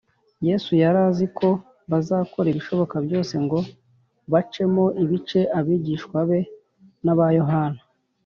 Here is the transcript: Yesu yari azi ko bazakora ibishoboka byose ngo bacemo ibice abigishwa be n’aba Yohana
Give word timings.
Yesu 0.47 0.71
yari 0.81 0.99
azi 1.07 1.25
ko 1.37 1.49
bazakora 1.91 2.47
ibishoboka 2.49 2.95
byose 3.05 3.33
ngo 3.45 3.59
bacemo 4.31 4.83
ibice 5.03 5.39
abigishwa 5.59 6.19
be 6.29 6.39
n’aba 7.03 7.27
Yohana 7.39 7.81